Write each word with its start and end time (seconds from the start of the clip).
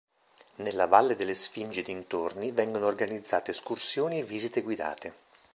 Nella 0.55 0.87
Valle 0.87 1.15
delle 1.15 1.35
sfingi 1.35 1.81
e 1.81 1.83
dintorni 1.83 2.49
vengono 2.51 2.87
organizzate 2.87 3.51
escursioni 3.51 4.17
e 4.17 4.23
visite 4.23 4.63
guidate 4.63 5.13